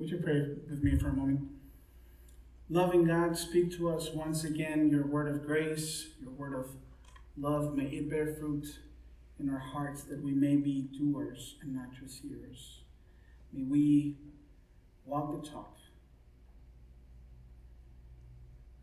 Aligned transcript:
Would 0.00 0.10
you 0.10 0.16
pray 0.16 0.40
with 0.70 0.82
me 0.82 0.96
for 0.96 1.08
a 1.08 1.12
moment? 1.12 1.42
Loving 2.70 3.04
God, 3.04 3.36
speak 3.36 3.70
to 3.76 3.90
us 3.90 4.08
once 4.14 4.44
again 4.44 4.88
your 4.88 5.06
word 5.06 5.28
of 5.28 5.44
grace, 5.44 6.06
your 6.22 6.30
word 6.30 6.54
of 6.54 6.70
love. 7.36 7.76
May 7.76 7.84
it 7.84 8.08
bear 8.08 8.34
fruit 8.34 8.78
in 9.38 9.50
our 9.50 9.58
hearts 9.58 10.04
that 10.04 10.22
we 10.22 10.32
may 10.32 10.56
be 10.56 10.88
doers 10.98 11.56
and 11.60 11.74
not 11.74 11.88
just 11.92 12.22
hearers. 12.22 12.80
May 13.52 13.64
we 13.64 14.16
walk 15.04 15.42
the 15.42 15.46
talk 15.46 15.76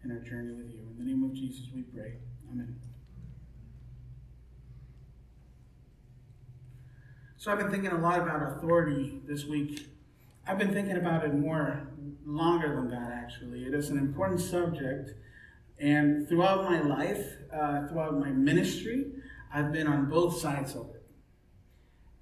in 0.04 0.12
our 0.12 0.20
journey 0.20 0.54
with 0.54 0.72
you. 0.72 0.82
In 0.92 0.98
the 1.00 1.04
name 1.04 1.24
of 1.24 1.34
Jesus, 1.34 1.66
we 1.74 1.82
pray. 1.82 2.14
Amen. 2.52 2.76
So 7.38 7.52
I've 7.52 7.58
been 7.58 7.72
thinking 7.72 7.92
a 7.92 7.98
lot 7.98 8.20
about 8.20 8.58
authority 8.58 9.20
this 9.26 9.46
week. 9.46 9.88
I've 10.50 10.58
been 10.58 10.74
thinking 10.74 10.96
about 10.96 11.26
it 11.26 11.34
more 11.34 11.90
longer 12.26 12.74
than 12.74 12.90
that, 12.92 13.12
actually. 13.12 13.66
It 13.66 13.74
is 13.74 13.90
an 13.90 13.98
important 13.98 14.40
subject. 14.40 15.12
And 15.78 16.28
throughout 16.28 16.64
my 16.64 16.82
life, 16.82 17.34
uh, 17.54 17.86
throughout 17.88 18.18
my 18.18 18.30
ministry, 18.30 19.08
I've 19.54 19.74
been 19.74 19.88
on 19.88 20.10
both 20.10 20.40
sides 20.40 20.74
of 20.74 20.90
it. 20.96 21.04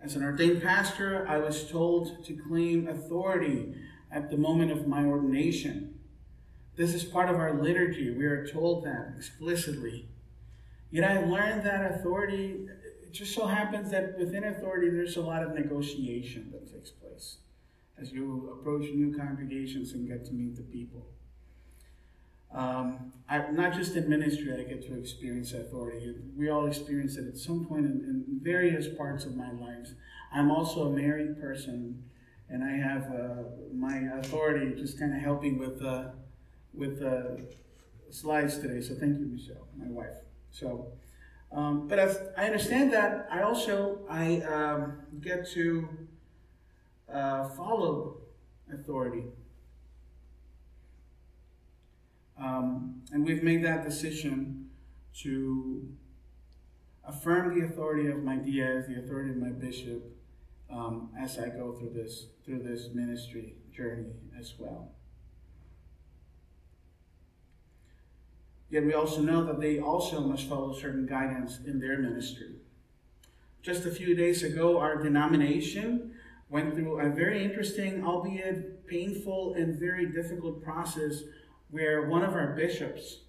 As 0.02 0.16
an 0.16 0.24
ordained 0.24 0.64
pastor, 0.64 1.28
I 1.28 1.38
was 1.38 1.70
told 1.70 2.26
to 2.26 2.34
claim 2.34 2.88
authority 2.88 3.76
at 4.12 4.32
the 4.32 4.38
moment 4.38 4.72
of 4.72 4.88
my 4.88 5.06
ordination. 5.06 6.00
This 6.76 6.96
is 6.96 7.04
part 7.04 7.30
of 7.30 7.36
our 7.36 7.54
liturgy. 7.54 8.10
We 8.10 8.26
are 8.26 8.46
told 8.48 8.86
that 8.86 9.14
explicitly. 9.16 10.08
Yet 10.90 11.10
I 11.10 11.24
learned 11.24 11.64
that 11.64 11.92
authority, 11.92 12.68
it 13.04 13.12
just 13.12 13.36
so 13.36 13.46
happens 13.46 13.92
that 13.92 14.18
within 14.18 14.44
authority, 14.44 14.90
there's 14.90 15.16
a 15.16 15.22
lot 15.22 15.44
of 15.44 15.54
negotiation 15.54 16.50
that 16.52 16.72
takes 16.74 16.90
place 16.90 17.38
as 18.00 18.12
you 18.12 18.50
approach 18.60 18.92
new 18.94 19.16
congregations 19.16 19.94
and 19.94 20.08
get 20.08 20.26
to 20.26 20.34
meet 20.34 20.56
the 20.56 20.64
people. 20.64 21.06
Um, 22.54 23.12
I, 23.30 23.52
not 23.52 23.74
just 23.74 23.96
in 23.96 24.08
ministry, 24.10 24.54
I 24.54 24.64
get 24.64 24.86
to 24.88 24.98
experience 24.98 25.52
authority. 25.54 26.16
We 26.38 26.50
all 26.50 26.68
experience 26.68 27.18
it 27.18 27.28
at 27.28 27.38
some 27.38 27.66
point 27.66 27.86
in, 27.86 27.92
in 27.92 28.40
various 28.42 28.88
parts 28.88 29.26
of 29.26 29.36
my 29.36 29.52
lives. 29.52 29.94
I'm 30.34 30.52
also 30.52 30.88
a 30.88 30.90
married 30.90 31.40
person, 31.40 32.04
and 32.50 32.64
I 32.64 32.78
have 32.78 33.04
uh, 33.12 33.44
my 33.74 33.98
authority 34.20 34.74
just 34.80 34.98
kind 34.98 35.14
of 35.14 35.22
helping 35.22 35.58
with 35.58 35.82
uh, 35.82 36.10
with 36.74 37.02
uh, 37.02 37.42
slides 38.10 38.60
today. 38.60 38.82
So 38.82 38.96
thank 38.96 39.20
you, 39.20 39.26
Michelle, 39.26 39.68
my 39.78 39.88
wife. 39.88 40.16
So, 40.52 40.88
um, 41.52 41.88
but 41.88 42.00
as 42.00 42.20
I 42.38 42.46
understand 42.46 42.94
that, 42.94 43.28
I 43.30 43.42
also 43.42 44.00
I 44.10 44.42
um, 44.42 44.98
get 45.20 45.48
to 45.52 45.90
uh, 47.12 47.48
follow 47.50 48.18
authority. 48.72 49.24
Um, 52.38 53.02
and 53.12 53.26
we've 53.26 53.44
made 53.44 53.64
that 53.64 53.84
decision 53.84 54.70
to 55.22 55.88
affirm 57.06 57.58
the 57.58 57.66
authority 57.66 58.08
of 58.08 58.24
my 58.24 58.36
DS, 58.36 58.88
the 58.88 59.00
authority 59.00 59.32
of 59.32 59.38
my 59.38 59.50
bishop, 59.50 60.04
um, 60.70 61.10
as 61.20 61.38
I 61.38 61.50
go 61.50 61.74
through 61.74 61.92
this 61.92 62.28
through 62.44 62.64
this 62.64 62.90
ministry 62.94 63.56
journey 63.72 64.12
as 64.38 64.54
well. 64.58 64.92
Yet 68.70 68.84
we 68.84 68.94
also 68.94 69.22
know 69.22 69.46
that 69.46 69.62
they 69.62 69.80
also 69.80 70.22
must 70.22 70.50
follow 70.50 70.74
certain 70.74 71.06
guidance 71.06 71.60
in 71.66 71.80
their 71.80 72.00
ministry. 72.00 72.56
Just 73.62 73.86
a 73.86 73.92
few 73.92 74.16
days 74.16 74.44
ago, 74.44 74.80
our 74.80 75.02
denomination 75.02 76.14
went 76.56 76.74
through 76.74 77.02
a 77.02 77.10
very 77.10 77.44
interesting, 77.44 78.06
albeit 78.06 78.88
painful 78.88 79.56
and 79.56 79.78
very 79.78 80.06
difficult 80.06 80.64
process 80.64 81.24
where 81.70 82.08
one 82.08 82.24
of 82.24 82.34
our 82.34 82.56
bishops 82.56 83.24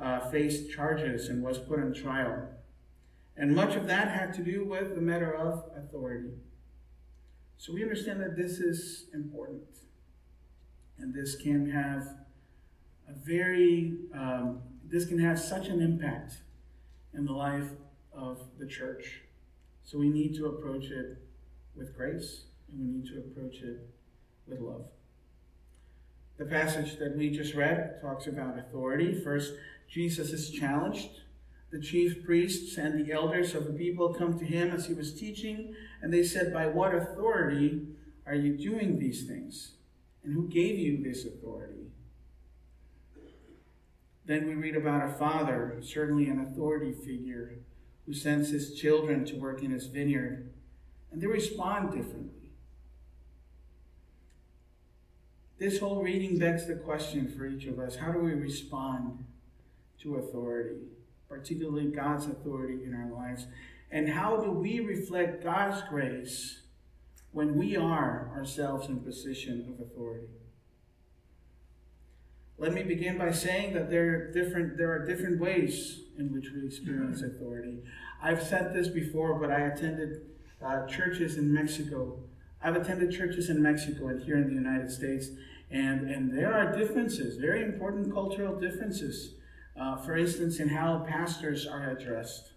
uh, 0.00 0.20
faced 0.30 0.70
charges 0.70 1.30
and 1.30 1.42
was 1.42 1.58
put 1.58 1.80
on 1.80 1.92
trial. 1.92 2.48
And 3.36 3.56
much 3.56 3.74
of 3.74 3.88
that 3.88 4.06
had 4.06 4.32
to 4.34 4.42
do 4.44 4.64
with 4.64 4.94
the 4.94 5.00
matter 5.00 5.34
of 5.34 5.64
authority. 5.76 6.30
So 7.58 7.72
we 7.72 7.82
understand 7.82 8.20
that 8.20 8.36
this 8.36 8.60
is 8.60 9.06
important. 9.12 9.64
And 10.96 11.12
this 11.12 11.34
can 11.34 11.68
have 11.70 12.06
a 13.08 13.14
very, 13.14 13.96
um, 14.14 14.60
this 14.84 15.06
can 15.06 15.18
have 15.18 15.40
such 15.40 15.66
an 15.66 15.82
impact 15.82 16.34
in 17.14 17.24
the 17.24 17.32
life 17.32 17.70
of 18.12 18.38
the 18.60 18.66
church. 18.68 19.22
So 19.82 19.98
we 19.98 20.08
need 20.08 20.36
to 20.36 20.46
approach 20.46 20.84
it 20.84 21.18
with 21.74 21.96
grace 21.96 22.44
and 22.72 22.80
we 22.80 22.98
need 22.98 23.06
to 23.06 23.18
approach 23.18 23.62
it 23.62 23.88
with 24.46 24.60
love. 24.60 24.84
The 26.38 26.46
passage 26.46 26.98
that 26.98 27.16
we 27.16 27.30
just 27.30 27.54
read 27.54 28.00
talks 28.00 28.26
about 28.26 28.58
authority. 28.58 29.12
First, 29.22 29.52
Jesus 29.88 30.30
is 30.30 30.50
challenged. 30.50 31.20
The 31.70 31.80
chief 31.80 32.24
priests 32.24 32.78
and 32.78 32.98
the 32.98 33.12
elders 33.12 33.54
of 33.54 33.66
the 33.66 33.72
people 33.72 34.14
come 34.14 34.38
to 34.38 34.44
him 34.44 34.70
as 34.70 34.86
he 34.86 34.94
was 34.94 35.12
teaching, 35.12 35.74
and 36.02 36.12
they 36.12 36.24
said, 36.24 36.52
By 36.52 36.66
what 36.66 36.94
authority 36.94 37.86
are 38.26 38.34
you 38.34 38.56
doing 38.56 38.98
these 38.98 39.26
things? 39.26 39.72
And 40.24 40.34
who 40.34 40.48
gave 40.48 40.78
you 40.78 41.02
this 41.02 41.24
authority? 41.24 41.90
Then 44.24 44.46
we 44.46 44.54
read 44.54 44.76
about 44.76 45.08
a 45.08 45.12
father, 45.12 45.78
certainly 45.82 46.28
an 46.28 46.40
authority 46.40 46.92
figure, 46.92 47.56
who 48.06 48.14
sends 48.14 48.50
his 48.50 48.74
children 48.74 49.24
to 49.26 49.36
work 49.36 49.62
in 49.62 49.70
his 49.70 49.86
vineyard, 49.86 50.50
and 51.12 51.20
they 51.20 51.26
respond 51.26 51.92
differently. 51.92 52.39
This 55.60 55.78
whole 55.78 56.02
reading 56.02 56.38
begs 56.38 56.66
the 56.66 56.74
question 56.74 57.28
for 57.28 57.46
each 57.46 57.66
of 57.66 57.78
us 57.78 57.96
how 57.96 58.12
do 58.12 58.18
we 58.18 58.32
respond 58.32 59.26
to 60.00 60.16
authority, 60.16 60.80
particularly 61.28 61.88
God's 61.88 62.24
authority 62.24 62.82
in 62.82 62.94
our 62.94 63.10
lives? 63.12 63.46
And 63.90 64.08
how 64.08 64.38
do 64.38 64.50
we 64.50 64.80
reflect 64.80 65.44
God's 65.44 65.82
grace 65.90 66.62
when 67.32 67.58
we 67.58 67.76
are 67.76 68.32
ourselves 68.34 68.88
in 68.88 69.00
position 69.00 69.66
of 69.68 69.86
authority? 69.86 70.28
Let 72.56 72.72
me 72.72 72.82
begin 72.82 73.18
by 73.18 73.30
saying 73.30 73.74
that 73.74 73.90
there 73.90 74.08
are 74.14 74.32
different, 74.32 74.78
there 74.78 74.90
are 74.90 75.04
different 75.04 75.40
ways 75.40 76.00
in 76.18 76.32
which 76.32 76.46
we 76.54 76.64
experience 76.64 77.20
authority. 77.20 77.82
I've 78.22 78.42
said 78.42 78.72
this 78.72 78.88
before, 78.88 79.34
but 79.34 79.50
I 79.50 79.60
attended 79.60 80.22
uh, 80.64 80.86
churches 80.86 81.36
in 81.36 81.52
Mexico. 81.52 82.18
I've 82.62 82.76
attended 82.76 83.12
churches 83.12 83.50
in 83.50 83.62
Mexico 83.62 84.08
and 84.08 84.22
here 84.22 84.36
in 84.36 84.48
the 84.48 84.54
United 84.54 84.90
States, 84.90 85.28
and, 85.70 86.10
and 86.10 86.36
there 86.36 86.52
are 86.52 86.76
differences, 86.76 87.36
very 87.36 87.62
important 87.62 88.12
cultural 88.12 88.58
differences. 88.58 89.34
Uh, 89.80 89.96
for 89.96 90.16
instance, 90.16 90.58
in 90.58 90.68
how 90.68 91.06
pastors 91.08 91.66
are 91.66 91.90
addressed. 91.90 92.52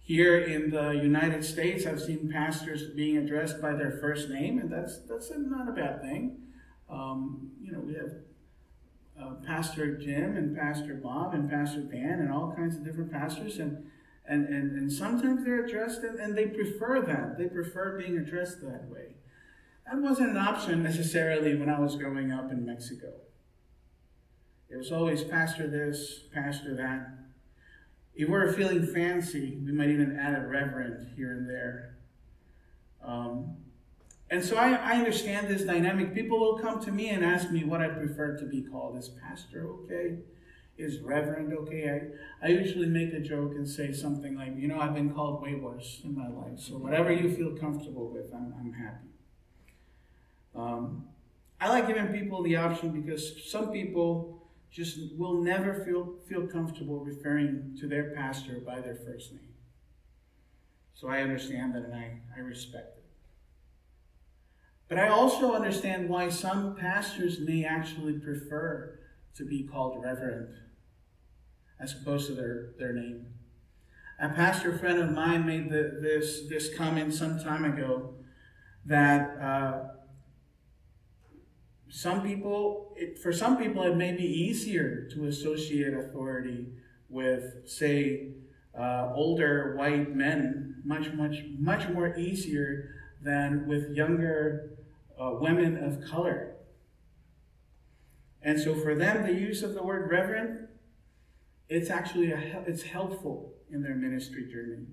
Here 0.00 0.38
in 0.38 0.70
the 0.70 0.90
United 0.90 1.44
States, 1.44 1.86
I've 1.86 2.02
seen 2.02 2.30
pastors 2.30 2.90
being 2.94 3.16
addressed 3.16 3.62
by 3.62 3.72
their 3.72 3.92
first 3.92 4.28
name, 4.28 4.58
and 4.58 4.70
that's 4.70 4.98
that's 5.08 5.30
not 5.34 5.68
a 5.68 5.72
bad 5.72 6.02
thing. 6.02 6.36
Um, 6.90 7.52
you 7.62 7.72
know, 7.72 7.80
we 7.80 7.94
have 7.94 8.12
uh, 9.18 9.34
Pastor 9.46 9.96
Jim 9.96 10.36
and 10.36 10.54
Pastor 10.54 10.94
Bob 10.94 11.32
and 11.32 11.48
Pastor 11.48 11.80
Dan 11.80 12.18
and 12.20 12.30
all 12.30 12.52
kinds 12.54 12.76
of 12.76 12.84
different 12.84 13.12
pastors, 13.12 13.58
and 13.58 13.86
and 14.26 14.46
and, 14.46 14.76
and 14.76 14.92
sometimes 14.92 15.42
they're 15.42 15.64
addressed 15.64 16.02
and, 16.02 16.18
and 16.18 16.36
they 16.36 16.48
prefer 16.48 17.00
that. 17.00 17.38
They 17.38 17.46
prefer 17.46 17.96
being 17.98 18.18
addressed 18.18 18.60
that 18.60 18.90
way. 18.90 19.14
That 19.86 20.00
wasn't 20.00 20.30
an 20.30 20.36
option 20.38 20.82
necessarily 20.82 21.56
when 21.56 21.68
I 21.68 21.78
was 21.78 21.96
growing 21.96 22.32
up 22.32 22.50
in 22.50 22.64
Mexico. 22.64 23.12
It 24.70 24.76
was 24.76 24.90
always 24.90 25.22
pastor 25.22 25.68
this, 25.68 26.24
pastor 26.32 26.74
that. 26.76 27.08
If 28.14 28.28
we 28.28 28.34
are 28.34 28.52
feeling 28.52 28.86
fancy, 28.86 29.58
we 29.64 29.72
might 29.72 29.90
even 29.90 30.18
add 30.18 30.36
a 30.36 30.46
reverend 30.46 31.12
here 31.16 31.32
and 31.32 31.48
there. 31.48 31.96
Um, 33.02 33.56
and 34.30 34.42
so 34.42 34.56
I, 34.56 34.72
I, 34.72 34.96
understand 34.96 35.48
this 35.48 35.62
dynamic. 35.62 36.14
People 36.14 36.40
will 36.40 36.58
come 36.58 36.82
to 36.84 36.90
me 36.90 37.10
and 37.10 37.24
ask 37.24 37.50
me 37.50 37.64
what 37.64 37.82
I 37.82 37.88
prefer 37.88 38.36
to 38.38 38.46
be 38.46 38.62
called. 38.62 38.96
Is 38.96 39.10
pastor 39.22 39.68
okay? 39.68 40.16
Is 40.78 41.00
reverend 41.00 41.52
okay? 41.52 42.10
I, 42.42 42.46
I 42.46 42.48
usually 42.48 42.86
make 42.86 43.12
a 43.12 43.20
joke 43.20 43.52
and 43.54 43.68
say 43.68 43.92
something 43.92 44.34
like, 44.34 44.56
you 44.56 44.66
know, 44.66 44.80
I've 44.80 44.94
been 44.94 45.12
called 45.12 45.42
way 45.42 45.54
worse 45.54 46.00
in 46.02 46.16
my 46.16 46.28
life. 46.28 46.58
So 46.58 46.78
whatever 46.78 47.12
you 47.12 47.30
feel 47.34 47.54
comfortable 47.54 48.08
with, 48.08 48.32
I'm, 48.32 48.54
I'm 48.58 48.72
happy. 48.72 49.13
Um, 50.54 51.06
I 51.60 51.68
like 51.68 51.86
giving 51.86 52.08
people 52.08 52.42
the 52.42 52.56
option 52.56 52.90
because 52.90 53.50
some 53.50 53.72
people 53.72 54.42
just 54.70 54.98
will 55.16 55.40
never 55.40 55.84
feel, 55.84 56.14
feel 56.28 56.46
comfortable 56.46 56.98
referring 56.98 57.76
to 57.80 57.86
their 57.86 58.10
pastor 58.10 58.60
by 58.66 58.80
their 58.80 58.96
first 58.96 59.32
name. 59.32 59.54
So 60.94 61.08
I 61.08 61.22
understand 61.22 61.74
that 61.74 61.84
and 61.84 61.94
I, 61.94 62.18
I 62.36 62.40
respect 62.40 62.98
it. 62.98 63.04
But 64.88 64.98
I 64.98 65.08
also 65.08 65.54
understand 65.54 66.08
why 66.08 66.28
some 66.28 66.76
pastors 66.76 67.38
may 67.40 67.64
actually 67.64 68.14
prefer 68.14 68.98
to 69.36 69.44
be 69.44 69.62
called 69.62 70.02
reverend 70.02 70.54
as 71.80 71.94
opposed 71.94 72.28
to 72.28 72.34
their, 72.34 72.70
their 72.78 72.92
name. 72.92 73.26
A 74.20 74.28
pastor 74.28 74.76
friend 74.76 74.98
of 74.98 75.10
mine 75.10 75.46
made 75.46 75.70
the, 75.70 75.98
this, 76.00 76.42
this 76.48 76.76
comment 76.76 77.12
some 77.14 77.40
time 77.40 77.64
ago 77.64 78.14
that 78.86 79.36
uh, 79.40 79.93
some 81.94 82.22
people, 82.22 82.92
it, 82.96 83.20
for 83.20 83.32
some 83.32 83.56
people, 83.56 83.84
it 83.84 83.94
may 83.94 84.10
be 84.10 84.24
easier 84.24 85.08
to 85.12 85.26
associate 85.26 85.94
authority 85.94 86.66
with, 87.08 87.68
say, 87.68 88.32
uh, 88.76 89.12
older 89.14 89.76
white 89.76 90.12
men, 90.12 90.82
much, 90.84 91.12
much, 91.12 91.44
much 91.56 91.88
more 91.90 92.18
easier 92.18 92.90
than 93.22 93.68
with 93.68 93.90
younger 93.90 94.70
uh, 95.20 95.34
women 95.34 95.76
of 95.84 96.04
color. 96.04 96.56
And 98.42 98.60
so 98.60 98.74
for 98.74 98.96
them, 98.96 99.24
the 99.24 99.32
use 99.32 99.62
of 99.62 99.74
the 99.74 99.82
word 99.84 100.10
reverend, 100.10 100.66
it's 101.68 101.90
actually 101.90 102.32
a, 102.32 102.64
it's 102.66 102.82
helpful 102.82 103.52
in 103.70 103.84
their 103.84 103.94
ministry 103.94 104.50
journey. 104.50 104.86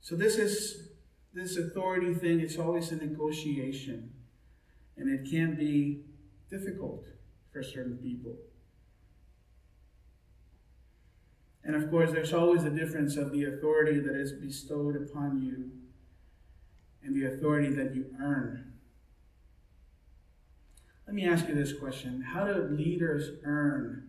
So 0.00 0.14
this 0.14 0.36
is 0.36 0.91
this 1.34 1.56
authority 1.56 2.14
thing, 2.14 2.40
it's 2.40 2.58
always 2.58 2.92
a 2.92 2.96
negotiation. 2.96 4.12
And 4.96 5.08
it 5.08 5.30
can 5.30 5.56
be 5.56 6.02
difficult 6.50 7.04
for 7.52 7.62
certain 7.62 7.96
people. 7.96 8.36
And 11.64 11.76
of 11.76 11.90
course, 11.90 12.10
there's 12.10 12.32
always 12.32 12.64
a 12.64 12.70
difference 12.70 13.16
of 13.16 13.32
the 13.32 13.44
authority 13.44 14.00
that 14.00 14.16
is 14.16 14.32
bestowed 14.32 14.96
upon 14.96 15.42
you 15.42 15.70
and 17.04 17.14
the 17.14 17.26
authority 17.26 17.70
that 17.74 17.94
you 17.94 18.06
earn. 18.20 18.72
Let 21.06 21.14
me 21.14 21.26
ask 21.26 21.48
you 21.48 21.54
this 21.54 21.72
question 21.72 22.22
How 22.22 22.46
do 22.46 22.68
leaders 22.70 23.30
earn 23.44 24.08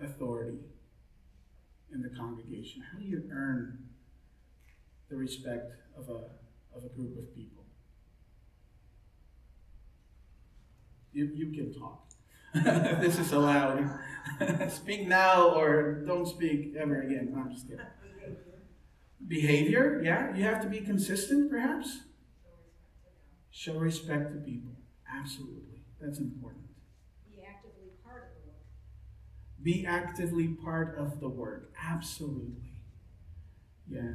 authority 0.00 0.58
in 1.92 2.02
the 2.02 2.08
congregation? 2.10 2.82
How 2.92 2.98
do 2.98 3.04
you 3.04 3.28
earn 3.32 3.78
the 5.08 5.16
respect 5.16 5.72
of 5.96 6.08
a, 6.08 6.22
of 6.74 6.84
a 6.84 6.88
group 6.88 7.18
of 7.18 7.34
people? 7.34 7.64
You, 11.12 11.30
you 11.34 11.52
can 11.52 11.72
talk. 11.78 12.08
this 13.00 13.18
is 13.18 13.32
allowed. 13.32 13.88
speak 14.68 15.06
now 15.06 15.50
or 15.50 16.02
don't 16.06 16.26
speak 16.26 16.74
ever 16.78 17.02
again. 17.02 17.30
No, 17.32 17.40
I'm 17.40 17.52
just 17.52 17.68
kidding. 17.68 17.84
Behavior, 19.26 20.00
yeah. 20.04 20.34
You 20.34 20.44
have 20.44 20.60
to 20.62 20.68
be 20.68 20.80
consistent, 20.80 21.50
perhaps. 21.50 22.00
Show 23.50 23.78
respect 23.78 24.32
to 24.32 24.38
people. 24.40 24.72
Absolutely. 25.14 25.84
That's 26.00 26.18
important. 26.18 26.64
Be 27.30 27.42
actively 27.46 27.90
part 28.04 28.24
of 28.24 28.42
the 28.42 28.48
work. 28.48 28.64
Be 29.62 29.86
actively 29.86 30.48
part 30.48 30.98
of 30.98 31.20
the 31.20 31.28
work. 31.28 31.72
Absolutely. 31.82 32.72
Yeah. 33.88 34.12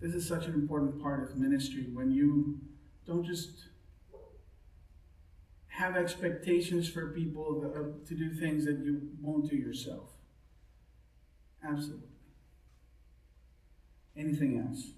This 0.00 0.14
is 0.14 0.26
such 0.26 0.46
an 0.46 0.54
important 0.54 1.02
part 1.02 1.22
of 1.22 1.36
ministry 1.36 1.86
when 1.92 2.10
you 2.10 2.60
don't 3.06 3.24
just 3.24 3.68
have 5.68 5.96
expectations 5.96 6.88
for 6.88 7.08
people 7.08 7.70
uh, 7.74 8.06
to 8.06 8.14
do 8.14 8.32
things 8.32 8.64
that 8.64 8.78
you 8.78 9.08
won't 9.20 9.48
do 9.48 9.56
yourself. 9.56 10.10
Absolutely. 11.62 12.08
Anything 14.16 14.58
else? 14.66 14.92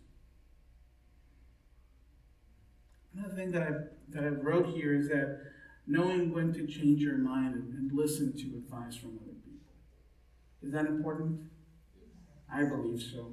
Another 3.15 3.35
thing 3.35 3.51
that 3.53 3.63
I 3.63 3.71
that 4.11 4.25
I 4.25 4.29
wrote 4.29 4.69
here 4.69 4.95
is 4.95 5.09
that 5.09 5.41
knowing 5.87 6.33
when 6.33 6.53
to 6.53 6.67
change 6.67 7.01
your 7.01 7.19
mind 7.19 7.55
and 7.77 7.91
listen 7.93 8.33
to 8.33 8.57
advice 8.57 8.97
from 8.97 9.19
other 9.23 9.33
people. 9.45 9.75
Is 10.63 10.73
that 10.73 10.87
important? 10.87 11.41
I 12.53 12.65
believe 12.65 13.03
so. 13.03 13.33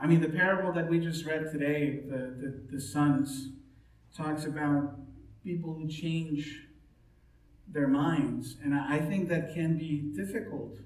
I 0.00 0.06
mean, 0.06 0.20
the 0.20 0.28
parable 0.28 0.72
that 0.72 0.88
we 0.88 0.98
just 0.98 1.24
read 1.24 1.50
today, 1.52 2.00
the, 2.08 2.16
the, 2.16 2.62
the 2.72 2.80
sons, 2.80 3.50
talks 4.16 4.44
about 4.44 4.96
people 5.42 5.74
who 5.74 5.88
change 5.88 6.66
their 7.68 7.88
minds. 7.88 8.56
And 8.62 8.74
I 8.74 8.98
think 8.98 9.28
that 9.28 9.54
can 9.54 9.78
be 9.78 10.12
difficult 10.16 10.78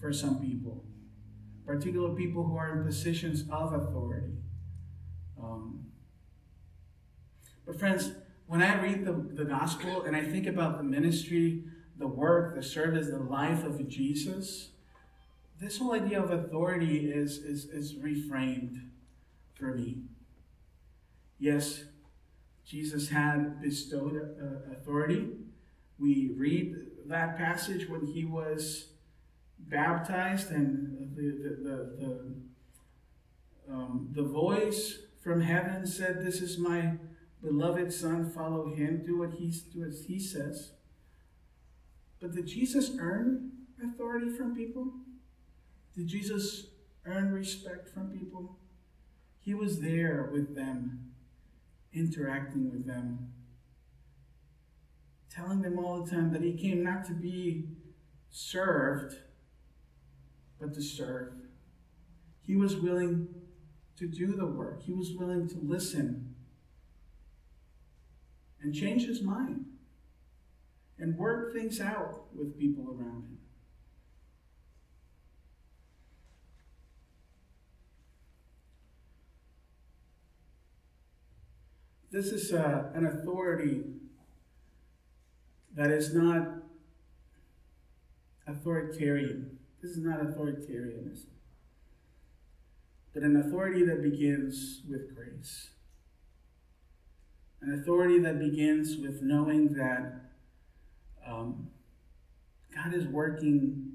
for 0.00 0.12
some 0.12 0.40
people, 0.40 0.84
particularly 1.66 2.14
people 2.16 2.44
who 2.44 2.56
are 2.56 2.78
in 2.78 2.84
positions 2.84 3.44
of 3.50 3.72
authority. 3.72 4.34
Um, 5.42 5.86
but, 7.66 7.78
friends, 7.78 8.12
when 8.46 8.62
I 8.62 8.80
read 8.80 9.06
the, 9.06 9.12
the 9.12 9.44
gospel 9.44 10.02
and 10.02 10.14
I 10.14 10.22
think 10.22 10.46
about 10.46 10.76
the 10.76 10.84
ministry, 10.84 11.64
the 11.96 12.06
work, 12.06 12.54
the 12.54 12.62
service, 12.62 13.08
the 13.08 13.18
life 13.18 13.64
of 13.64 13.88
Jesus, 13.88 14.70
this 15.60 15.78
whole 15.78 15.92
idea 15.92 16.22
of 16.22 16.30
authority 16.30 17.10
is, 17.10 17.38
is, 17.38 17.66
is 17.66 17.94
reframed 17.94 18.80
for 19.54 19.74
me. 19.74 20.02
Yes, 21.38 21.84
Jesus 22.66 23.08
had 23.08 23.60
bestowed 23.60 24.16
uh, 24.16 24.72
authority. 24.72 25.28
We 25.98 26.32
read 26.36 26.76
that 27.06 27.36
passage 27.36 27.88
when 27.88 28.06
he 28.06 28.24
was 28.24 28.88
baptized, 29.58 30.50
and 30.50 31.14
the, 31.14 31.22
the, 31.22 31.48
the, 31.62 31.76
the, 32.06 33.72
um, 33.72 34.08
the 34.12 34.22
voice 34.22 34.98
from 35.22 35.40
heaven 35.40 35.86
said, 35.86 36.24
This 36.24 36.40
is 36.40 36.58
my 36.58 36.94
beloved 37.42 37.92
Son, 37.92 38.30
follow 38.30 38.74
him, 38.74 39.02
do 39.04 39.18
what 39.18 39.34
he, 39.34 39.50
do 39.72 39.80
what 39.80 39.94
he 40.06 40.18
says. 40.18 40.72
But 42.20 42.32
did 42.32 42.46
Jesus 42.46 42.92
earn 42.98 43.50
authority 43.82 44.30
from 44.30 44.56
people? 44.56 44.92
Did 45.96 46.08
Jesus 46.08 46.66
earn 47.04 47.32
respect 47.32 47.88
from 47.88 48.10
people? 48.10 48.58
He 49.38 49.54
was 49.54 49.80
there 49.80 50.30
with 50.32 50.56
them, 50.56 51.12
interacting 51.92 52.70
with 52.70 52.86
them, 52.86 53.32
telling 55.30 55.62
them 55.62 55.78
all 55.78 56.02
the 56.02 56.10
time 56.10 56.32
that 56.32 56.42
he 56.42 56.54
came 56.54 56.82
not 56.82 57.04
to 57.06 57.12
be 57.12 57.68
served, 58.30 59.16
but 60.58 60.74
to 60.74 60.82
serve. 60.82 61.34
He 62.40 62.56
was 62.56 62.76
willing 62.76 63.28
to 63.96 64.08
do 64.08 64.34
the 64.34 64.46
work, 64.46 64.82
he 64.82 64.92
was 64.92 65.12
willing 65.12 65.48
to 65.48 65.58
listen 65.62 66.34
and 68.60 68.74
change 68.74 69.06
his 69.06 69.22
mind 69.22 69.66
and 70.98 71.16
work 71.16 71.52
things 71.52 71.80
out 71.80 72.24
with 72.34 72.58
people 72.58 72.88
around 72.88 73.24
him. 73.24 73.38
This 82.14 82.26
is 82.26 82.52
uh, 82.52 82.92
an 82.94 83.06
authority 83.06 83.82
that 85.74 85.90
is 85.90 86.14
not 86.14 86.46
authoritarian. 88.46 89.58
This 89.82 89.90
is 89.90 89.98
not 89.98 90.20
authoritarianism, 90.20 91.24
but 93.12 93.24
an 93.24 93.34
authority 93.38 93.84
that 93.86 94.00
begins 94.00 94.82
with 94.88 95.12
grace. 95.16 95.70
An 97.60 97.80
authority 97.80 98.20
that 98.20 98.38
begins 98.38 98.96
with 98.96 99.20
knowing 99.20 99.74
that 99.74 100.12
um, 101.26 101.68
God 102.72 102.94
is 102.94 103.08
working 103.08 103.90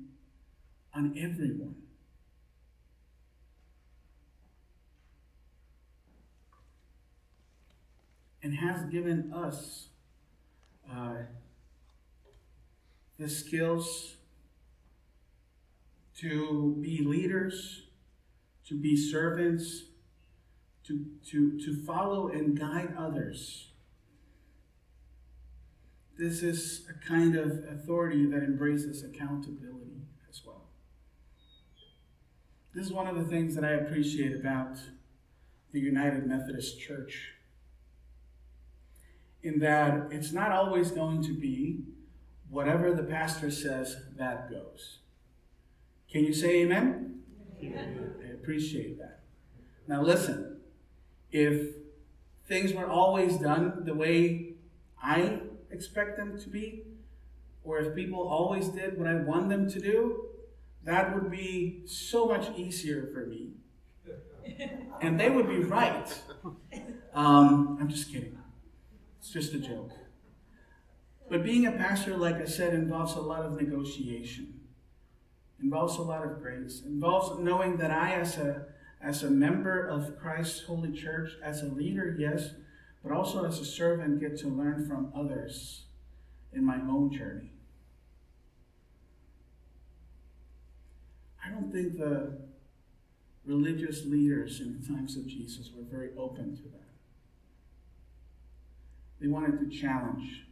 on 0.93 1.15
everyone. 1.17 1.75
And 8.49 8.57
has 8.57 8.81
given 8.85 9.31
us 9.31 9.89
uh, 10.91 11.17
the 13.19 13.29
skills 13.29 14.15
to 16.17 16.75
be 16.81 17.03
leaders, 17.03 17.83
to 18.67 18.73
be 18.73 18.97
servants, 18.97 19.83
to, 20.87 21.05
to, 21.29 21.63
to 21.63 21.85
follow 21.85 22.29
and 22.29 22.59
guide 22.59 22.95
others. 22.97 23.67
This 26.17 26.41
is 26.41 26.87
a 26.89 27.07
kind 27.07 27.35
of 27.35 27.51
authority 27.71 28.25
that 28.25 28.41
embraces 28.41 29.03
accountability 29.03 30.01
as 30.27 30.41
well. 30.43 30.63
This 32.73 32.87
is 32.87 32.91
one 32.91 33.05
of 33.05 33.15
the 33.15 33.25
things 33.25 33.53
that 33.53 33.63
I 33.63 33.73
appreciate 33.73 34.35
about 34.35 34.79
the 35.71 35.79
United 35.79 36.25
Methodist 36.25 36.79
Church 36.79 37.35
in 39.43 39.59
that 39.59 40.07
it's 40.11 40.31
not 40.31 40.51
always 40.51 40.91
going 40.91 41.23
to 41.23 41.33
be 41.33 41.79
whatever 42.49 42.93
the 42.93 43.03
pastor 43.03 43.51
says, 43.51 43.97
that 44.17 44.49
goes. 44.49 44.99
Can 46.11 46.25
you 46.25 46.33
say 46.33 46.61
amen? 46.61 47.21
amen? 47.63 48.13
I 48.27 48.33
appreciate 48.33 48.97
that. 48.97 49.19
Now, 49.87 50.01
listen, 50.01 50.57
if 51.31 51.75
things 52.47 52.73
were 52.73 52.87
always 52.87 53.37
done 53.37 53.83
the 53.85 53.93
way 53.93 54.53
I 55.01 55.41
expect 55.69 56.17
them 56.17 56.39
to 56.39 56.49
be, 56.49 56.83
or 57.63 57.79
if 57.79 57.95
people 57.95 58.27
always 58.27 58.69
did 58.69 58.97
what 58.97 59.07
I 59.07 59.15
want 59.15 59.49
them 59.49 59.69
to 59.69 59.79
do, 59.79 60.25
that 60.83 61.13
would 61.13 61.29
be 61.29 61.83
so 61.85 62.25
much 62.25 62.47
easier 62.57 63.09
for 63.13 63.25
me. 63.25 63.51
And 65.01 65.17
they 65.17 65.29
would 65.29 65.47
be 65.47 65.59
right. 65.59 66.13
Um, 67.13 67.77
I'm 67.79 67.87
just 67.87 68.11
kidding. 68.11 68.38
It's 69.29 69.45
just 69.45 69.53
a 69.53 69.59
joke. 69.59 69.91
But 71.29 71.43
being 71.43 71.67
a 71.67 71.71
pastor, 71.71 72.17
like 72.17 72.37
I 72.41 72.45
said, 72.45 72.73
involves 72.73 73.13
a 73.13 73.21
lot 73.21 73.45
of 73.45 73.61
negotiation, 73.61 74.59
involves 75.61 75.97
a 75.97 76.01
lot 76.01 76.25
of 76.25 76.41
grace, 76.41 76.81
involves 76.83 77.39
knowing 77.39 77.77
that 77.77 77.91
I, 77.91 78.13
as 78.13 78.37
a 78.37 78.65
as 78.99 79.21
a 79.21 79.29
member 79.29 79.85
of 79.87 80.17
Christ's 80.19 80.63
holy 80.63 80.91
church, 80.91 81.33
as 81.43 81.61
a 81.61 81.67
leader, 81.67 82.15
yes, 82.17 82.55
but 83.03 83.11
also 83.11 83.45
as 83.45 83.59
a 83.59 83.65
servant, 83.65 84.19
get 84.19 84.35
to 84.39 84.47
learn 84.47 84.87
from 84.87 85.13
others 85.15 85.83
in 86.51 86.65
my 86.65 86.77
own 86.77 87.11
journey. 87.11 87.51
I 91.45 91.51
don't 91.51 91.71
think 91.71 91.99
the 91.99 92.35
religious 93.45 94.05
leaders 94.05 94.59
in 94.59 94.81
the 94.81 94.87
times 94.87 95.15
of 95.17 95.27
Jesus 95.27 95.69
were 95.71 95.83
very 95.83 96.09
open 96.17 96.55
to 96.55 96.63
that. 96.63 96.88
They 99.19 99.27
wanted 99.27 99.59
to 99.59 99.77
challenge, 99.77 100.45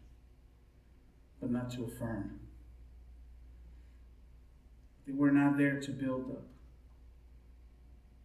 but 1.40 1.52
not 1.52 1.70
to 1.72 1.86
affirm. 1.86 2.40
They 5.06 5.14
were 5.14 5.32
not 5.32 5.58
there 5.58 5.80
to 5.80 5.92
build 5.92 6.30
up. 6.32 6.44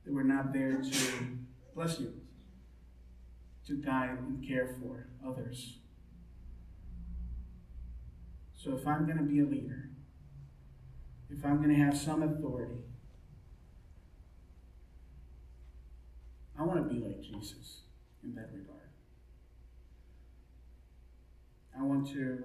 They 0.04 0.10
were 0.10 0.24
not 0.24 0.52
there 0.52 0.82
to, 0.82 1.00
bless 1.76 2.00
you, 2.00 2.12
to 3.68 3.74
guide 3.74 4.18
and 4.18 4.46
care 4.46 4.76
for 4.80 5.06
others. 5.24 5.78
So 8.56 8.76
if 8.76 8.86
I'm 8.86 9.06
going 9.06 9.18
to 9.18 9.24
be 9.24 9.40
a 9.40 9.44
leader, 9.44 9.90
if 11.30 11.44
I'm 11.44 11.58
going 11.62 11.76
to 11.76 11.82
have 11.82 11.96
some 11.96 12.22
authority, 12.22 12.82
I 16.58 16.62
want 16.62 16.88
to 16.88 16.94
be 16.94 17.00
like 17.00 17.22
Jesus 17.22 17.80
in 18.22 18.34
that 18.34 18.50
regard. 18.52 18.91
I 21.82 21.84
want 21.84 22.08
to 22.12 22.38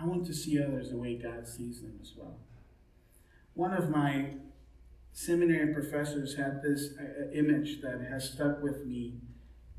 I 0.00 0.04
want 0.04 0.26
to 0.26 0.34
see 0.34 0.60
others 0.60 0.90
the 0.90 0.96
way 0.96 1.16
God 1.16 1.46
sees 1.46 1.80
them 1.82 1.98
as 2.02 2.12
well. 2.16 2.36
One 3.54 3.72
of 3.72 3.90
my 3.90 4.34
seminary 5.12 5.72
professors 5.72 6.36
had 6.36 6.62
this 6.62 6.94
uh, 6.98 7.30
image 7.32 7.80
that 7.82 8.00
has 8.10 8.30
stuck 8.30 8.60
with 8.62 8.86
me 8.86 9.14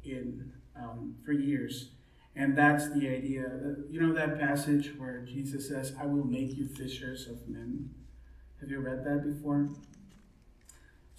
in 0.03 0.53
um, 0.75 1.15
for 1.25 1.33
years, 1.33 1.91
and 2.35 2.57
that's 2.57 2.89
the 2.89 3.09
idea. 3.09 3.41
That, 3.41 3.87
you 3.89 3.99
know 3.99 4.13
that 4.13 4.39
passage 4.39 4.93
where 4.97 5.25
Jesus 5.25 5.67
says, 5.67 5.93
"I 5.99 6.05
will 6.05 6.25
make 6.25 6.55
you 6.55 6.67
fishers 6.67 7.27
of 7.27 7.47
men." 7.47 7.89
Have 8.61 8.69
you 8.69 8.79
read 8.79 9.03
that 9.03 9.23
before? 9.25 9.69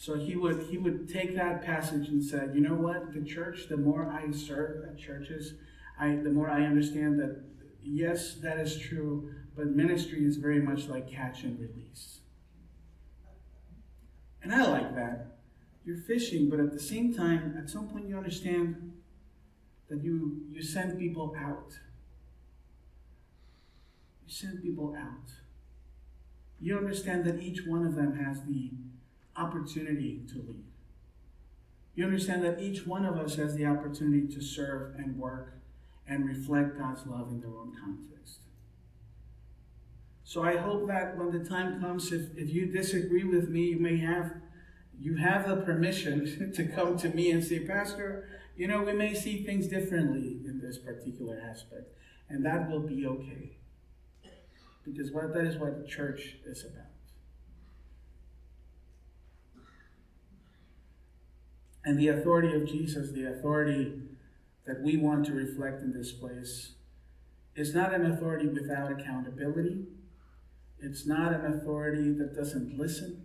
So 0.01 0.15
he 0.15 0.35
would 0.35 0.63
he 0.63 0.79
would 0.79 1.11
take 1.11 1.37
that 1.37 1.63
passage 1.63 2.09
and 2.09 2.25
said, 2.25 2.53
you 2.55 2.63
know 2.63 2.75
what, 2.75 3.13
the 3.13 3.21
church. 3.23 3.69
The 3.69 3.77
more 3.77 4.11
I 4.11 4.31
serve 4.31 4.89
at 4.89 4.97
churches, 4.97 5.53
I 5.99 6.15
the 6.15 6.31
more 6.31 6.49
I 6.49 6.65
understand 6.65 7.19
that 7.21 7.45
yes, 7.83 8.37
that 8.37 8.59
is 8.59 8.79
true, 8.79 9.31
but 9.55 9.67
ministry 9.67 10.25
is 10.25 10.39
very 10.39 10.63
much 10.63 10.89
like 10.89 11.07
catch 11.07 11.43
and 11.43 11.61
release. 11.61 12.21
And 14.43 14.55
I 14.55 14.65
like 14.71 14.95
that. 14.95 15.37
You're 15.85 15.99
fishing, 15.99 16.49
but 16.49 16.61
at 16.61 16.73
the 16.73 16.81
same 16.81 17.13
time, 17.13 17.55
at 17.59 17.69
some 17.69 17.87
point 17.87 18.09
you 18.09 18.17
understand 18.17 18.95
that 19.91 20.03
you, 20.03 20.47
you 20.51 20.63
send 20.63 20.99
people 20.99 21.37
out. 21.39 21.79
You 24.27 24.33
send 24.33 24.63
people 24.63 24.97
out. 24.99 25.31
You 26.59 26.79
understand 26.79 27.27
that 27.27 27.43
each 27.43 27.67
one 27.67 27.85
of 27.85 27.97
them 27.97 28.17
has 28.17 28.45
the 28.45 28.71
opportunity 29.37 30.23
to 30.29 30.39
lead. 30.39 30.65
You 31.95 32.05
understand 32.05 32.45
that 32.45 32.61
each 32.61 32.87
one 32.87 33.05
of 33.05 33.17
us 33.17 33.37
has 33.37 33.57
the 33.57 33.67
opportunity 33.67 34.27
to 34.35 34.41
serve 34.41 34.95
and 34.97 35.19
work 35.19 35.55
and 36.07 36.27
reflect 36.27 36.79
God's 36.79 37.07
love 37.07 37.31
in 37.31 37.41
their 37.41 37.51
own 37.51 37.75
context. 37.79 38.41
So 40.25 40.45
I 40.45 40.57
hope 40.57 40.87
that 40.87 41.17
when 41.17 41.31
the 41.33 41.49
time 41.49 41.81
comes, 41.81 42.13
if, 42.13 42.37
if 42.37 42.51
you 42.51 42.67
disagree 42.67 43.25
with 43.25 43.49
me, 43.49 43.71
you 43.71 43.81
may 43.81 43.99
have 43.99 44.33
you 45.01 45.17
have 45.17 45.49
the 45.49 45.57
permission 45.57 46.53
to 46.55 46.65
come 46.67 46.99
to 46.99 47.09
me 47.09 47.31
and 47.31 47.43
say, 47.43 47.61
Pastor, 47.61 48.29
you 48.55 48.69
know, 48.69 48.83
we 48.83 48.93
may 48.93 49.15
see 49.15 49.43
things 49.45 49.67
differently 49.67 50.39
in 50.45 50.61
this 50.63 50.77
particular 50.79 51.43
aspect, 51.51 51.91
and 52.29 52.45
that 52.45 52.71
will 52.71 52.81
be 52.81 53.07
okay. 53.07 53.57
Because 54.85 55.11
what 55.11 55.33
that 55.33 55.45
is 55.45 55.57
what 55.57 55.83
the 55.83 55.89
church 55.89 56.37
is 56.45 56.65
about. 56.65 56.87
And 61.85 61.99
the 61.99 62.09
authority 62.09 62.55
of 62.55 62.67
Jesus, 62.67 63.13
the 63.13 63.27
authority 63.27 64.03
that 64.67 64.83
we 64.83 64.97
want 64.97 65.25
to 65.27 65.33
reflect 65.33 65.83
in 65.83 65.93
this 65.93 66.13
place 66.13 66.73
is 67.57 67.75
not 67.75 67.95
an 67.95 68.07
authority 68.07 68.47
without 68.47 68.93
accountability. 68.93 69.85
It's 70.79 71.07
not 71.07 71.33
an 71.33 71.45
authority 71.47 72.13
that 72.13 72.35
doesn't 72.35 72.79
listen, 72.79 73.25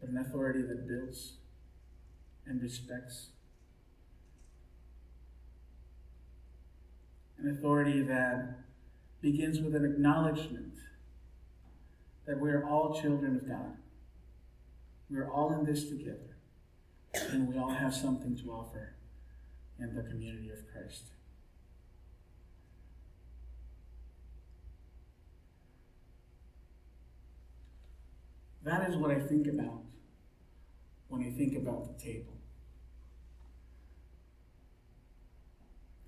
but 0.00 0.10
an 0.10 0.18
authority 0.18 0.62
that 0.62 0.86
builds 0.86 1.34
and 2.46 2.62
respects. 2.62 3.30
An 7.38 7.50
authority 7.50 8.02
that 8.02 8.60
begins 9.20 9.60
with 9.60 9.74
an 9.74 9.84
acknowledgement 9.84 10.74
that 12.26 12.40
we're 12.40 12.64
all 12.64 13.00
children 13.00 13.36
of 13.36 13.48
God. 13.48 13.76
We're 15.10 15.30
all 15.30 15.52
in 15.52 15.64
this 15.64 15.88
together, 15.88 16.35
and 17.30 17.48
we 17.48 17.58
all 17.58 17.70
have 17.70 17.94
something 17.94 18.36
to 18.36 18.50
offer 18.50 18.94
in 19.78 19.94
the 19.94 20.02
community 20.02 20.50
of 20.50 20.58
Christ. 20.72 21.04
That 28.62 28.88
is 28.88 28.96
what 28.96 29.10
I 29.10 29.20
think 29.20 29.46
about 29.46 29.82
when 31.08 31.22
I 31.22 31.30
think 31.30 31.56
about 31.56 31.86
the 31.86 32.02
table. 32.02 32.32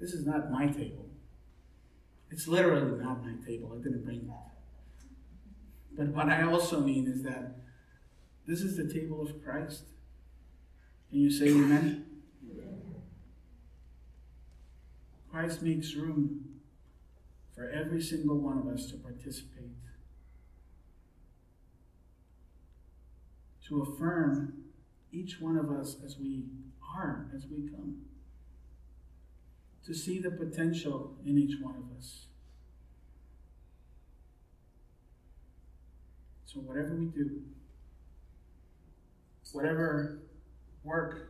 This 0.00 0.12
is 0.12 0.26
not 0.26 0.50
my 0.50 0.66
table. 0.66 1.06
It's 2.30 2.46
literally 2.46 3.02
not 3.02 3.24
my 3.24 3.34
table. 3.46 3.72
I 3.72 3.82
didn't 3.82 4.04
bring 4.04 4.26
that. 4.26 4.50
But 5.96 6.08
what 6.08 6.28
I 6.28 6.42
also 6.42 6.80
mean 6.80 7.06
is 7.06 7.22
that 7.22 7.56
this 8.46 8.60
is 8.60 8.76
the 8.76 8.92
table 8.92 9.22
of 9.22 9.42
Christ. 9.44 9.84
Can 11.10 11.20
you 11.20 11.30
say 11.30 11.48
amen? 11.48 12.04
Christ 15.30 15.62
makes 15.62 15.94
room 15.94 16.44
for 17.54 17.70
every 17.70 18.02
single 18.02 18.38
one 18.38 18.58
of 18.58 18.66
us 18.66 18.90
to 18.90 18.96
participate, 18.96 19.70
to 23.66 23.82
affirm 23.82 24.64
each 25.12 25.40
one 25.40 25.56
of 25.56 25.70
us 25.70 25.96
as 26.04 26.18
we 26.18 26.44
are, 26.96 27.30
as 27.34 27.46
we 27.46 27.68
come, 27.68 28.02
to 29.86 29.94
see 29.94 30.18
the 30.18 30.30
potential 30.30 31.16
in 31.24 31.38
each 31.38 31.60
one 31.60 31.74
of 31.76 31.96
us. 31.96 32.26
So, 36.44 36.60
whatever 36.60 36.94
we 36.94 37.06
do, 37.06 37.42
whatever 39.52 40.18
work 40.88 41.28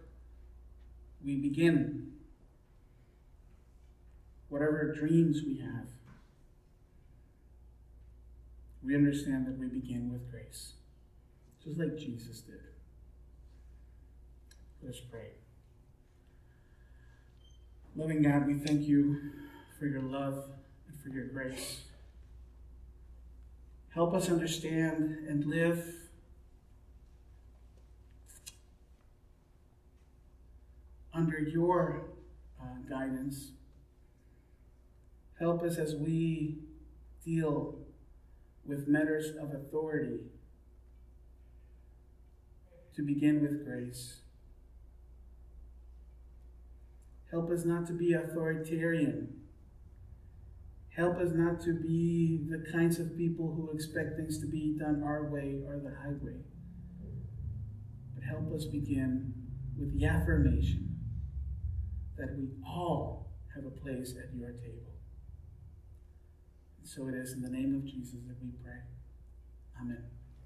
we 1.25 1.37
begin 1.37 2.13
whatever 4.49 4.93
dreams 4.93 5.43
we 5.45 5.59
have, 5.59 5.87
we 8.83 8.95
understand 8.95 9.47
that 9.47 9.59
we 9.59 9.67
begin 9.67 10.11
with 10.11 10.31
grace, 10.31 10.73
just 11.63 11.79
like 11.79 11.99
Jesus 11.99 12.41
did. 12.41 12.61
Let's 14.83 15.01
pray. 15.01 15.33
Loving 17.97 18.23
God, 18.23 18.47
we 18.47 18.55
thank 18.55 18.83
you 18.83 19.19
for 19.79 19.87
your 19.87 20.03
love 20.03 20.45
and 20.89 21.01
for 21.03 21.09
your 21.09 21.27
grace. 21.27 21.83
Help 23.91 24.15
us 24.15 24.31
understand 24.31 25.27
and 25.29 25.45
live 25.45 25.85
under 31.19 31.39
your 31.39 32.05
uh, 32.61 32.89
guidance 32.89 33.53
Help 35.39 35.63
us 35.63 35.79
as 35.79 35.95
we 35.95 36.59
deal 37.25 37.77
with 38.67 38.89
matters 38.89 39.31
of 39.41 39.53
authority 39.53 40.19
to 42.97 43.03
begin 43.03 43.41
with 43.41 43.65
grace. 43.65 44.21
Help 47.31 47.51
us 47.51 47.65
not 47.65 47.87
to 47.87 47.93
be 47.93 48.15
authoritarian. 48.15 49.29
Help 50.97 51.19
us 51.19 51.31
not 51.33 51.61
to 51.61 51.73
be 51.73 52.41
the 52.51 52.65
kinds 52.73 52.99
of 52.99 53.17
people 53.17 53.55
who 53.55 53.71
expect 53.71 54.17
things 54.17 54.41
to 54.41 54.47
be 54.47 54.77
done 54.77 55.05
our 55.05 55.31
way 55.31 55.61
or 55.65 55.79
the 55.79 55.95
highway. 56.03 56.41
But 58.17 58.25
help 58.25 58.53
us 58.53 58.65
begin 58.65 59.33
with 59.79 59.97
the 59.97 60.07
affirmation 60.07 60.88
that 62.19 62.37
we 62.37 62.49
all 62.67 63.31
have 63.55 63.65
a 63.65 63.71
place 63.71 64.15
at 64.19 64.35
your 64.37 64.51
table. 64.51 64.93
And 66.79 66.89
so 66.89 67.09
it 67.09 67.15
is 67.15 67.33
in 67.33 67.43
the 67.43 67.51
name 67.51 67.75
of 67.75 67.85
Jesus 67.85 68.21
that 68.27 68.37
we 68.43 68.51
pray. 68.63 68.81
Amen. 69.81 70.18